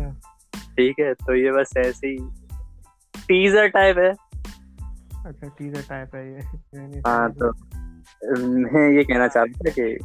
[0.00, 2.16] अच्छा। ठीक है तो ये बस ऐसे ही
[3.14, 4.10] टीजर टाइप है।
[5.26, 6.40] अच्छा टीजर टाइप है ये।
[7.06, 7.52] हाँ तो
[8.46, 9.98] मैं ये कहना चाहता था कि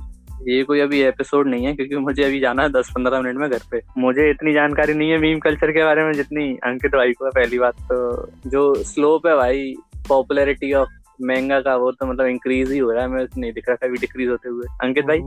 [0.51, 3.49] ये कोई अभी एपिसोड नहीं है क्योंकि मुझे अभी जाना है दस पंद्रह मिनट में
[3.49, 7.13] घर पे। मुझे इतनी जानकारी नहीं है मीम कल्चर के बारे में जितनी अंकित भाई
[7.13, 9.73] को है पहली बात तो जो स्लोप है भाई
[10.09, 10.89] पॉपुलैरिटी ऑफ़
[11.21, 13.97] महँगा का वो तो मतलब इंक्रीज ही हो रहा है मैं नहीं दिख रहा कभी
[13.97, 15.19] डिक्रीज होते हुए। अंकित भाई?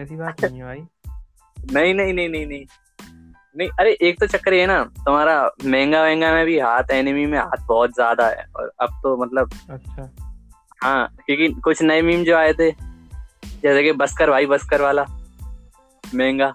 [0.00, 0.82] ऐसी बात नहीं है भाई।
[1.72, 2.64] नहीं नहीं नहीं नहीं नहीं।
[3.56, 5.34] नहीं अरे एक तो चक्कर ये ना तुम्हारा
[5.64, 9.50] महँगा महँगा में भी हाथ एनिमी में हाथ बहुत ज़्यादा है और अब तो मतलब
[9.70, 10.08] अच्छा।
[10.82, 15.04] हाँ क्योंकि कुछ नए मीम जो आए थे जैसे कि बस्कर भाई बस्कर वाला
[16.04, 16.54] महँगा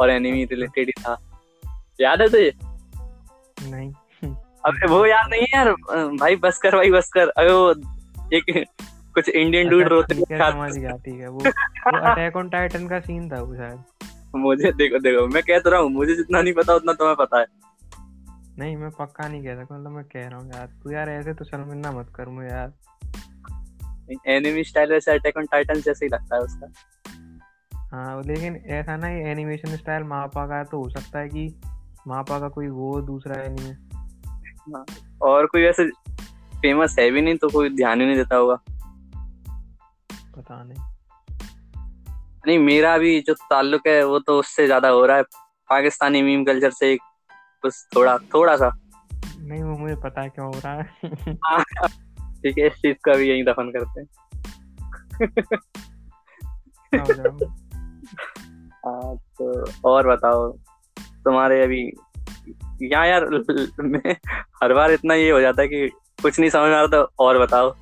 [0.00, 1.16] और एनिमी रिलेटेड ही था।
[2.00, 2.52] याद है तुझे?
[3.62, 3.92] नहीं।
[4.66, 5.70] अबे वो याद नहीं है यार
[6.16, 7.70] भाई बस्कर भाई बस्कर अबे वो
[8.32, 8.64] एक
[9.14, 13.00] कुछ इंडियन डूड अच्छा, रोते समझ गया ठीक है वो। वो अटैक ऑन टाइटन का
[13.00, 13.78] सीन था वो शायद।
[14.36, 17.40] मुझे देखो देखो मैं कह तो रहा हूँ मुझे जितना नहीं पता उतना तुम्हें पता
[17.40, 17.46] है।
[18.58, 21.34] नहीं मैं पक्का नहीं कह सकता मतलब मैं कह रहा हूँ यार तू यार ऐसे
[21.34, 22.72] तो शर्मिंदा मत कर मुझे यार
[24.28, 26.72] एनिमी स्टाइल वैसे अटैक ऑन टाइटन जैसे ही लगता है उसका।
[27.92, 31.60] हाँ लेकिन ऐसा ना ये एनिमेशन स्टाइल मापा का है तो हो सकता है कि
[32.06, 33.74] मापा का कोई वो दूसरा एनिमे
[35.22, 35.90] और कोई वैसे
[36.54, 38.54] फ़ेमस है भी नहीं तो कोई ध्यान ही नहीं देता होगा।
[40.36, 40.93] पता नहीं।
[42.46, 45.22] नहीं मेरा भी जो ताल्लुक है वो तो उससे ज़्यादा हो रहा है।
[45.70, 46.94] पाकिस्तानी मीम कल्चर से
[47.64, 48.70] बस थोड़ा थोड़ा सा
[49.38, 50.82] नहीं वो मुझे पता है क्यों हो रहा है।
[52.42, 54.08] ठीक है इस चीज़ का भी यही दफन करते हैं।
[56.94, 57.38] रहा हूँ।
[58.86, 60.50] हाँ, तो और बताओ
[60.96, 61.80] तुम्हारे अभी
[62.82, 63.24] यहाँ यार
[63.80, 64.12] मैं
[64.62, 65.88] हर बार इतना ये हो जाता है कि
[66.22, 67.74] कुछ नहीं समझ आ रहा तो और बताओ।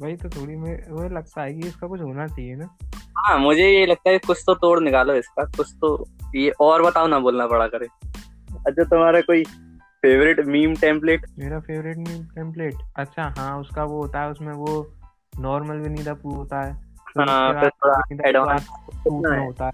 [0.00, 3.68] वही तो थोड़ी मुझे मुझे लगता है कि इसका कुछ होना चाहिए ना। हाँ मुझे
[3.68, 7.46] ये लगता है कुछ तो तोड़ निकालो इसका कुछ तो ये और बताओ ना बोलना
[7.46, 7.86] पड़ा करे।
[8.66, 9.44] अच्छा तुम्हारा कोई
[10.02, 14.94] फेवरेट मीम टेम्पलेट मेरा फेवरेट मीम टेम्पलेट अच्छा हाँ उसका वो होता है उसमें वो
[15.40, 16.74] नॉर्मल विनी द पू होता है
[17.14, 17.70] फिर हाँ,
[19.12, 19.72] में होता है।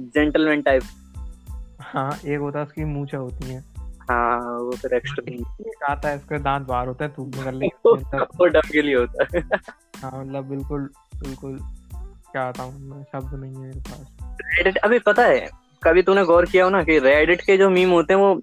[0.00, 0.82] जेंटलमैन टाइप
[1.80, 3.67] हाँ एक होता है उसकी मूछें होती हैं।
[4.10, 8.46] हाँ वो फिर एक्स्ट्रा एक आता है इसके दांत बाहर होता है निकल ले वो
[8.46, 9.40] डब के लिए होता है।
[10.02, 11.58] हाँ मतलब बिल्कुल बिल्कुल
[12.32, 14.16] क्या बताऊँ मैं शब्द नहीं है मेरे पास।
[14.56, 15.48] रेडिट अभी पता है
[15.82, 18.40] कभी तूने गौर किया हो ना कि रेडिट के जो मीम होते हैं वो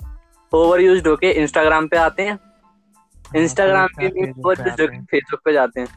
[0.53, 2.33] ओवर यूज़ होके इंस्टाग्राम पे आते हैं?
[2.33, 5.87] हाँ, इंस्टाग्राम फिर के मीम ओवर Facebook पे आते हैं। फेसबुक पे जाते हैं।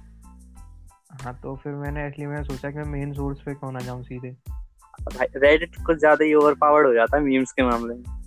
[1.22, 4.02] हाँ तो फिर मैंने इसलिए मैंने सोचा कि मैं मेन सोर्स पे क्यों ना जाऊँ
[4.02, 4.30] सीधे।
[5.14, 8.17] भाई रेडिट कुछ ज़्यादा ही ओवर पावर्ड हो जाता है मीम्स के मामले में।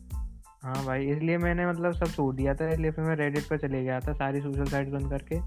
[0.63, 3.83] हाँ भाई इसलिए मैंने मतलब सब छोड़ दिया था इसलिए फिर मैं रेडिट पर चले
[3.83, 5.39] गया था सारी सोशल साइट बंद करके।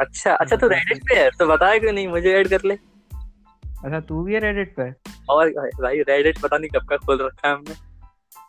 [0.00, 4.00] अच्छा अच्छा तो रेडिट पे है तो बताया क्यों नहीं मुझे ऐड कर ले। अच्छा
[4.00, 4.90] तू भी है रेडिट पे?
[5.30, 5.50] और
[5.80, 7.74] भाई रेडिट पता नहीं कब का खोल रखा है हमने।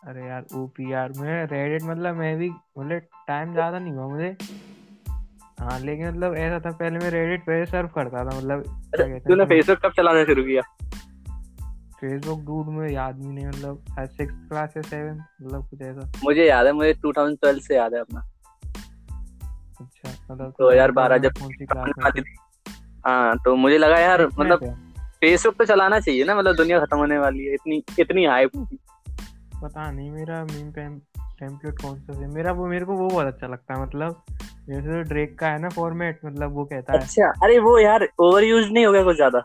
[0.08, 4.36] अरे यार ओपी यार मैं रेडिट मतलब मैं भी मतलब टाइम ज़्यादा नहीं हुआ मुझे।
[5.60, 8.62] हाँ लेकिन मतलब ऐसा था पहले मैं रेडिट पे सर्व करता था मतलब
[8.96, 10.62] क्या तूने फेसबुक कब चलाना शुरू किया?
[12.00, 16.46] फेसबुक डूड में याद भी नहीं मतलब सिक्स क्लास या सेवन मतलब कुछ ऐसा। मुझे
[16.46, 18.20] याद है मुझे 2012 से याद है अपना।
[19.80, 22.22] अच्छा मतलब 2012 जब कौन सी क्लास
[23.06, 24.64] हाँ तो मुझे लगा यार मतलब
[25.20, 28.50] फेसबुक पे चलाना चाहिए ना मतलब दुनिया खत्म होने वाली है इतनी इतनी हाइप
[29.62, 32.28] पता नहीं मेरा मीम टेम्पलेट कौन सा है?
[32.34, 34.22] मेरा वो मेरे को वो बहुत अच्छा लगता है मतलब
[34.68, 38.08] जैसे तो ड्रेक का है ना फॉर्मेट मतलब वो कहता है। अच्छा अरे वो यार
[38.20, 39.44] ओवर यूज़ नहीं हो गया कुछ ज़्यादा?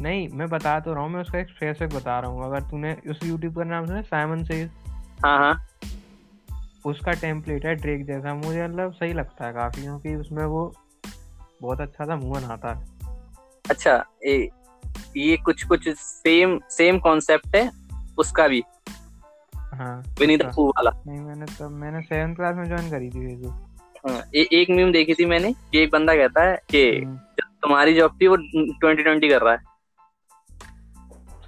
[0.00, 2.96] नहीं मैं बता तो रहा हूँ मैं उसका एक फेसबुक बता रहा हूँ। अगर तूने
[3.10, 4.62] उस यूट्यूब का नाम सुना साइमन से
[5.24, 5.66] हाँ हाँ।
[6.86, 10.72] उसका टेम्पलेट है ड्रेक जैसा। मुझे मतलब सही लगता है काफ़ी क्योंकि उसमें वो
[11.62, 12.86] बहुत अच्छा सा मुँह बनाता है।
[13.70, 14.48] अच्छा ये
[15.16, 17.70] ये कुछ कुछ सेम सेम कॉन्सेप्ट है
[18.18, 18.62] उसका भी?
[19.54, 23.64] हाँ विनीत अच्छा। वाला। नहीं मैंने तब मैंने सेवन क्लास में ज्वाइन करी थी फेसबुक
[24.08, 27.16] हाँ, ए, एक मीम देखी थी मैंने कि एक बंदा कहता है कि हम्म,
[27.62, 29.67] तुम्हारी जॉब थी वो ट्वेंटी ट्वेंटी कर रहा है।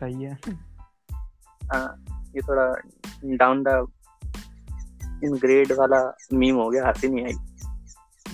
[0.00, 0.38] सही है
[1.72, 2.04] हाँ,
[2.36, 2.74] ये थोड़ा
[3.24, 3.86] डाउन द
[5.24, 7.32] इन ग्रेड वाला मीम हो गया हँसी नहीं आई।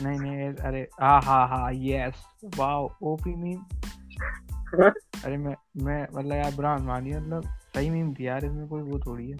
[0.03, 2.25] नहीं नहीं अरे हाँ हाँ हाँ यस
[2.59, 3.65] वाओ ओपी मीम
[5.25, 8.99] अरे मैं मैं मतलब यार ब्राउन मानी मतलब सही मीम थी यार इसमें कोई वो
[8.99, 9.37] थोड़ी है।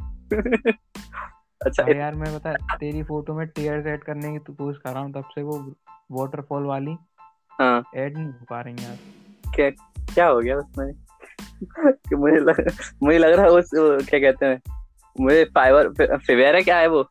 [1.67, 4.93] अच्छा अरे यार मैं बता तेरी फ़ोटो में टीयर ऐड करने की तो कोशिश कर
[4.93, 5.75] रहा हूँ तब से वो
[6.12, 6.96] वाटरफॉल वाली
[7.61, 8.99] हाँ। ऐड नहीं हो पा रही यार।
[9.55, 9.70] क्या
[10.14, 11.06] क्या हो गया उसमें?
[12.17, 12.73] मुझे लग
[13.03, 13.70] मुझे लग रहा है उस
[14.08, 14.62] क्या कहते हैं
[15.20, 17.11] मुझे फाइवर फिवेरा क्या है वो?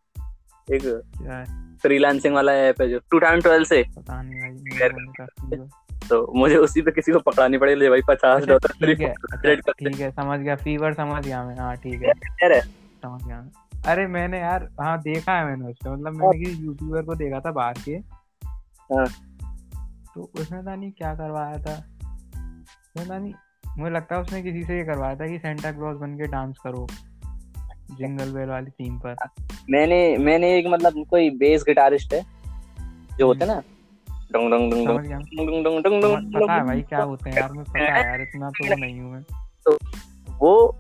[0.73, 0.81] एक
[1.21, 1.77] क्या है?
[1.77, 5.67] फ्रीलांसिंग वाला ऐप है जो टू टाइम ट्वेल्व से। पता नहीं भाई
[6.09, 9.71] तो मुझे उसी पे किसी को पकड़ानी पड़ेगी भाई पचास अच्छा, डॉलर ठीक है अच्छा,
[9.71, 12.11] ठीक है समझ गया फीवर समझ गया मैं हाँ ठीक है।
[12.43, 13.49] अरे समझ गया
[13.87, 17.51] अरे मैंने यार हाँ देखा है मैंने उसको मतलब मैंने किसी यूट्यूबर को देखा था
[17.51, 17.91] बाहर के।
[18.93, 19.05] हाँ।
[20.15, 21.83] तो उसने पता नहीं क्या करवाया था।
[22.97, 23.33] पता नहीं
[23.77, 26.57] मुझे लगता है उसने किसी से ये करवाया था कि सेंटा क्लॉज बन के डांस
[26.63, 26.87] करो।
[27.91, 29.15] जिंगल बेल वाली थीम पर।
[29.69, 32.25] मैंने मैंने एक मतलब कोई बेस गिटारिस्ट है
[33.17, 33.61] जो होते हैं ना
[34.31, 37.63] डंग डंग डंग डंग डंग डंग डंग पता है भाई क्या होते हैं यार मैं
[37.63, 39.21] पता है यार इतना तो नहीं हूँ मैं।
[39.65, 39.77] तो
[40.29, 40.75] वो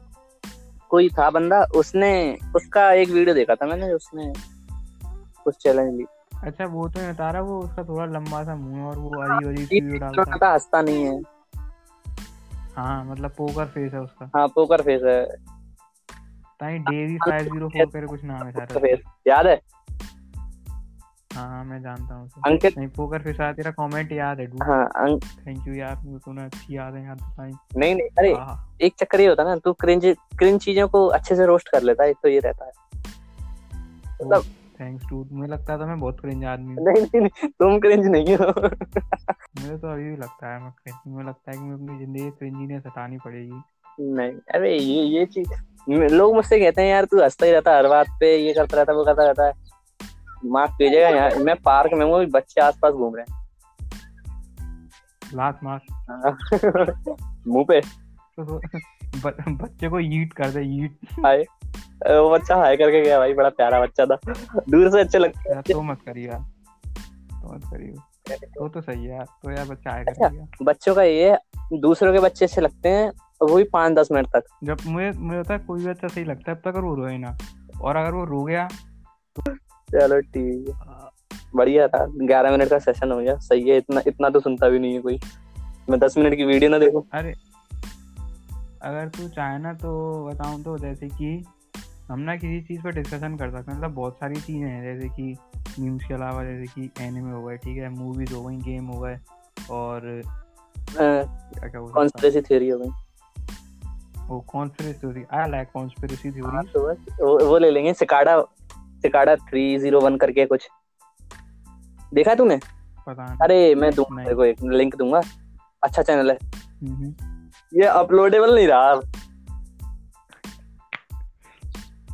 [0.89, 4.33] कोई था बंदा उसने उसका एक वीडियो देखा था मैंने उसने
[5.43, 6.05] कुछ चैलेंज ली।
[6.43, 9.51] अच्छा वो तो नहीं बता रहा वो उसका थोड़ा लंबा सा मुँह और वो अजीब
[9.51, 11.34] अजीब सी वीडियो डालता है। हंसता नहीं है।
[12.77, 15.23] हाँ मतलब पोकर फेस है उसका। हाँ पोकर फेस है।
[16.59, 19.59] ताई डेवी फाइव ज़ीरो फोर करे कुछ नाम है सारा। फेस याद है?
[21.35, 24.83] हाँ हाँ मैं जानता हूँ अंकित नहीं पोकर फेस आया तेरा कमेंट याद है हाँ
[24.85, 28.45] अंक थैंक यू यार मुझे तूने अच्छी याद है याद बताई नहीं नहीं अरे हाँ,
[28.45, 30.05] हाँ। एक चक्कर ये होता है ना तू क्रिंज
[30.37, 32.71] क्रिंज चीज़ों को अच्छे से रोस्ट कर लेता है एक तो ये रहता है।
[34.21, 34.43] मतलब
[34.79, 38.05] थैंक्स डूड मुझे लगता था मैं बहुत क्रिंज आदमी हूँ। नहीं नहीं नहीं, तुम क्रिंज
[38.07, 38.45] नहीं हो।
[39.61, 42.29] मुझे तो अभी भी लगता है मैं क्रिंज मुझे लगता है कि मैं अपनी ज़िंदगी
[42.29, 43.61] क्रिंजीनेस हटानी पड़ेगी।
[44.01, 45.49] नहीं अरे ये ये चीज़
[46.13, 48.77] लोग मुझसे कहते हैं यार तू हंसता ही रहता है हर बात पे ये करता
[48.77, 49.53] रहता है वो करता रहता है।
[50.45, 53.43] माफ़ कीजिएगा यार मैं पार्क में हूँ बच्चे आसपास घूम रहे
[55.35, 57.15] लात मार हैं।
[57.47, 57.81] मुँह पे।
[58.39, 58.59] तो तो
[59.15, 61.37] ब- बच्चे को ईट कर दे ईट हाय।
[62.19, 64.15] वो बच्चा हाय करके गया भाई बड़ा प्यारा बच्चा था।
[64.69, 66.39] दूर से अच्छे लगते यार तो मत करिए यार।
[67.41, 67.93] तो मत करिए
[68.35, 71.37] तो तो सही है तो यार बच्चा आएगा अच्छा। बच्चों का ये
[71.73, 73.09] दूसरों के बच्चे अच्छे लगते हैं
[73.41, 76.23] वो भी पाँच दस मिनट तक। जब मुझे मुझे होता है कोई भी बच्चा सही
[76.23, 77.37] लगता है अब तक वो रोए ना।
[77.81, 78.67] और अगर वो रो गया
[79.35, 79.53] तो
[79.91, 80.75] चलो ठीक है।
[81.55, 84.79] बढ़िया था ग्यारह मिनट का सेशन हो गया। सही है इतना इतना तो सुनता भी
[84.79, 85.19] नहीं है कोई।
[85.89, 87.33] मैं दस मिनट की वीडियो ना देखूँ। अरे
[88.85, 89.91] अगर तू चाहे ना तो
[90.25, 91.43] बताऊँ तो जैसे कि
[92.09, 95.09] हम ना किसी चीज़ पर डिस्कशन कर सकते हैं। मतलब बहुत सारी चीज़ें हैं जैसे
[95.09, 95.37] कि
[95.79, 97.89] मीम्स के अलावा जैसे कि एनिमे हो गए ठीक है?
[97.89, 99.17] मूवीज़ हो गई गेम हो गए
[99.71, 100.21] और
[100.97, 102.79] क्या क्या कॉन्स्पिरेसी थ्योरी हो?
[102.79, 102.89] गई।
[104.27, 108.41] वो conspiracy theory I like conspiracy theory तो बस वो, वो ले लेंगे। Cicada
[109.01, 110.67] cicada three zero one करके कुछ।
[112.13, 112.57] देखा तूने?
[113.07, 115.21] पता नहीं। अरे मैं दूँगा तेरे को एक लिंक दूँगा।
[115.83, 117.24] अच्छा चैनल है। हम्म।
[117.75, 119.01] ये अपलोडेबल नहीं रहा।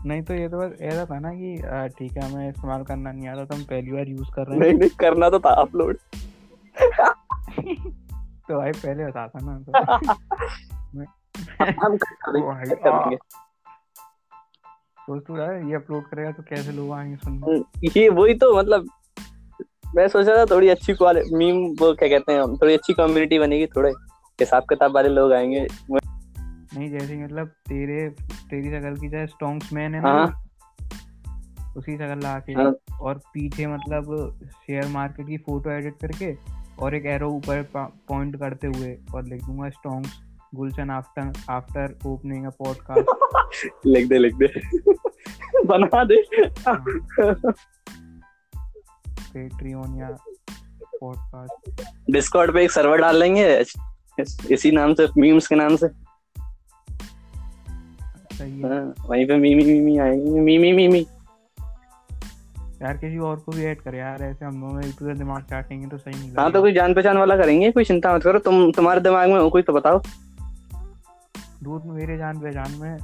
[0.05, 1.55] नहीं तो ये तो बस ऐसा था ना कि
[1.99, 4.65] ठीक है हमें इस्तेमाल करना नहीं आता तो हम पहली बार यूज़ कर रहे हैं।
[4.65, 5.97] नहीं नहीं करना तो था अपलोड
[8.47, 9.71] तो भाई पहले बता था ना तो।
[11.85, 13.15] हम कर।
[15.01, 17.59] सोच तू यार ये अपलोड करेगा तो कैसे लोग आएँगे सुनने?
[18.01, 18.85] ये वही तो मतलब
[19.95, 23.39] मैं सोच रहा था थोड़ी अच्छी क्वालिटी मीम वो क्या कहते हैं थोड़ी अच्छी कम्युनिटी
[23.39, 23.91] बनेगी थोड़े।
[24.41, 25.67] हिसाब किताब वाले लोग आएँगे।
[26.77, 30.45] नहीं जैसे मतलब तेरे तेरी शक्ल की चाहे स्टोंग्स मैन है ना हाँ।
[31.77, 36.37] उसी शक्ल ला के हाँ। और पीछे मतलब शेयर मार्केट की फ़ोटो एडिट करके
[36.79, 40.19] और एक एरो ऊपर पॉइंट करते हुए और लिख दूँगा स्टोंग्स
[40.55, 44.47] Gulshan after after opening a podcast लिख दे लिख दे।
[45.65, 46.23] बना दे।
[49.33, 50.09] पेट्रियन या
[51.01, 53.63] पॉडकास्ट डिस्कॉर्ड पे एक सर्वर डाल लेंगे।
[54.51, 55.87] इसी नाम से मीम्स के नाम से।
[58.41, 61.05] हाँ, वहीं पे मीमी मीमी आएँगे। मीमी मीमी
[62.81, 65.87] यार किसी और को भी ऐड कर यार ऐसे हम दोनों एक दूसरे दिमाग चाटेंगे
[65.87, 67.71] तो सही नहीं हाँ तो कोई जान पहचान वाला करेंगे?
[67.71, 70.01] कोई चिंता मत करो तुम तुम्हारे दिमाग में हो कोई तो बताओ।
[71.63, 72.97] दूर मेरे जान पहचान में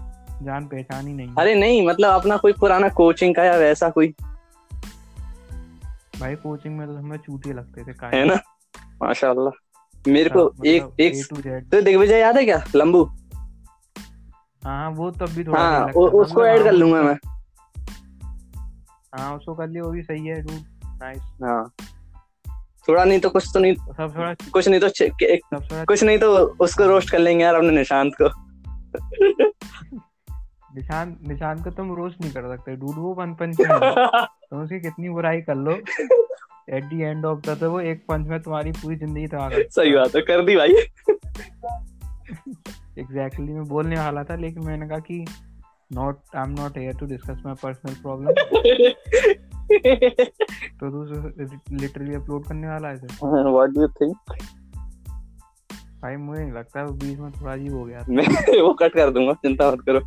[0.45, 4.07] जान पहचान ही नहीं अरे नहीं मतलब अपना कोई पुराना कोचिंग का या वैसा कोई।
[6.19, 8.35] भाई कोचिंग में तो हमें चूतिए लगते थे है ना?
[9.03, 9.66] माशाल्लाह।
[10.07, 12.63] मेरे को एक एक टू जेड तो दिग्विजय याद है क्या?
[12.75, 13.09] लंबू।
[14.65, 17.17] हाँ वो तब भी थोड़ा हाँ उ- उसको मतलब ऐड कर लूँगा मैं।
[19.19, 21.73] हाँ उसको कर लिया वो भी सही है डूड नाइस हाँ।
[22.89, 26.17] थोड़ा नहीं तो कुछ तो नहीं सब थोड़ा कुछ नहीं तो एक- सब कुछ नहीं
[26.17, 28.29] तो उसको रोस्ट कर लेंगे यार अपने निशांत को।
[30.75, 33.67] निशान निशान को तुम रोस्ट नहीं कर सकते डूड वो वन पंच है।
[34.25, 35.71] तुम उसकी कितनी बुराई कर लो।
[36.69, 39.91] At the end of the वो एक पंच में तुम्हारी पूरी ज़िंदगी तबाह कर सही
[39.91, 40.69] बात है कर दी भाई।
[42.99, 45.25] एग्जैक्टली मैं बोलने वाला था लेकिन मैंने कहा कि
[45.93, 48.33] not I am not here to discuss my personal problem
[50.79, 51.03] तो तू
[51.75, 52.95] लिटरली अपलोड करने वाला है
[53.51, 54.17] व्हाट डू यू थिंक
[56.01, 58.27] भाई मुझे नहीं लगता वो बीच में थोड़ा अजीब हो गया मैं
[58.61, 59.99] वो कट कर दूँगा चिंता मत करो।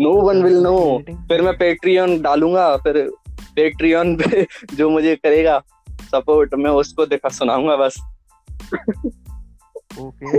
[0.00, 3.12] नो वन विल नो फिर मैं पेट्रियन डालूँगा फिर
[3.56, 5.62] पेट्रियन पे जो मुझे करेगा
[6.02, 8.00] सपोर्ट मैं उसको देखा सुनाऊँगा बस।
[10.00, 10.38] ओके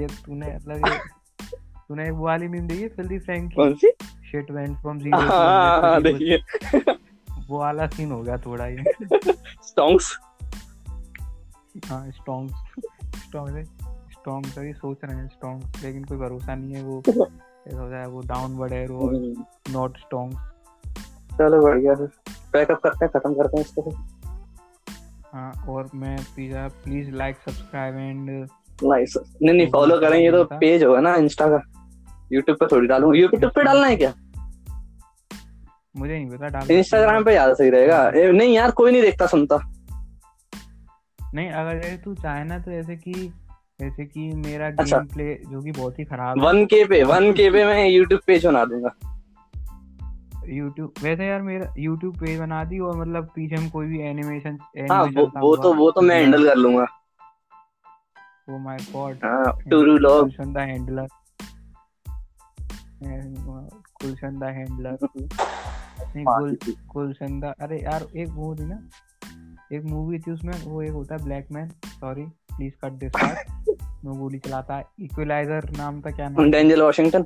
[0.00, 1.00] ये तूने मतलब
[1.88, 3.90] तूने वो वाली मीम देखी फिल्दी फ्रैंक कौन सी?
[4.30, 6.38] शिट वेंट फ्रॉम ज़ीरो हाँ देखिए।
[7.48, 8.84] वो वाला सीन हो गया थोड़ा ये।
[9.62, 10.16] स्टोंग्स
[11.86, 12.52] हाँ स्टोंग्स
[13.16, 13.68] स्टोंग्स
[14.12, 18.06] स्टोंग्स अभी सोच रहे हैं स्टोंग्स लेकिन कोई भरोसा नहीं है वो। ऐसा हो जाए
[18.06, 19.14] वो डाउनवर्ड है और
[19.70, 20.36] नॉट स्टोंग्स
[21.38, 22.08] चलो बढ़िया फिर।
[22.52, 23.90] पैकअप करते हैं खत्म करते हैं इसको
[25.34, 28.30] हाँ और मैं pizza please like subscribe and
[28.82, 31.60] nice नहीं नहीं फॉलो करें ये तो पेज होगा ना इंस्टा का।
[32.32, 34.12] यूट्यूब पे थोड़ी डालूँगा। यूट्यूब पे डालना है क्या?
[35.94, 39.58] मुझे नहीं पता डाल इंस्टाग्राम पे ज़्यादा सही रहेगा। नहीं यार कोई नहीं देखता सुनता।
[41.34, 43.12] नहीं अगर तू चाहे ना तो ऐसे कि
[43.80, 47.02] जैसे कि मेरा अच्छा। गेम प्ले जो कि बहुत ही खराब है। वन के पे
[47.04, 48.90] वन के पे मैं यूट्यूब पेज बना दूँगा।
[50.50, 54.58] यूट्यूब वैसे यार मेरा यूट्यूब पेज बना दी और मतलब पीछे हम कोई भी एनिमेशन
[54.90, 56.86] हाँ वो, वो तो वो तो मैं हैंडल कर लूँगा।
[58.50, 61.06] ओ माय गॉड हाँ टूरू log Gulshan the handler
[63.02, 64.98] Gulshan the handler
[66.16, 68.78] नहीं गुल गुलशन द अरे यार एक वो थी ना
[69.72, 72.24] एक मूवी थी उसमें वो एक होता है black man sorry
[72.56, 73.68] please cut this part
[74.04, 77.24] मैं गोली चलाता है इक्वलाइजर नाम था क्या नाम डेंजल वॉशिंगटन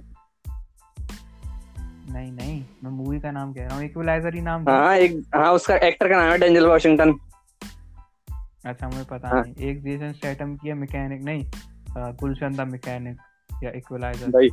[2.15, 5.53] नहीं नहीं मैं मूवी का नाम कह रहा हूँ इक्वलाइजर ही नाम हाँ एक हाँ
[5.53, 7.13] उसका एक्टर का नाम है डेंजल वॉशिंगटन।
[8.67, 11.45] अच्छा मुझे पता हाँ। नहीं। एक जेसन स्टेटम की है मैकेनिक नहीं
[11.97, 13.17] गुलशन द मैकेनिक
[13.63, 14.49] या इक्वलाइजर भाई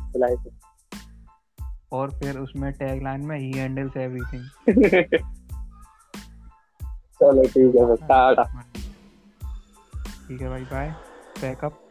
[1.92, 4.44] और फिर उसमें टैगलाइन में ही हैंडल्स एवरीथिंग
[7.14, 8.44] चलो ठीक है फिर टाटा।
[10.28, 10.94] ठीक है भाई बाय
[11.40, 11.81] बैकअप